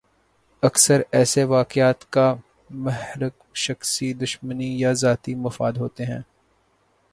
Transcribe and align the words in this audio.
اکثر 0.63 1.01
ایسے 1.11 1.43
واقعات 1.43 2.11
کا 2.11 2.35
محرک 2.69 3.33
شخصی 3.55 4.13
دشمنی 4.13 4.79
یا 4.79 4.93
ذاتی 4.93 5.35
مفاد 5.35 5.73
ہوتا 5.73 6.03
ہے۔ 6.03 6.19